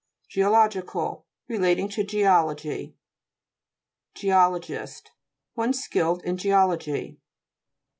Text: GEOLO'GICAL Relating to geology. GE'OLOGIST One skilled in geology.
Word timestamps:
GEOLO'GICAL 0.29 1.27
Relating 1.47 1.87
to 1.89 2.03
geology. 2.03 2.97
GE'OLOGIST 4.15 5.11
One 5.53 5.73
skilled 5.73 6.23
in 6.23 6.37
geology. 6.37 7.19